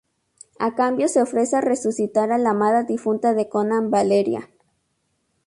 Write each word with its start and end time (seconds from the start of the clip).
A 0.57 0.73
cambio 0.73 1.07
se 1.07 1.21
ofrece 1.21 1.57
a 1.57 1.61
resucitar 1.61 2.31
a 2.31 2.39
la 2.39 2.49
amada 2.49 2.81
difunta 2.81 3.35
de 3.35 3.47
Conan, 3.47 3.91
Valeria. 3.91 4.49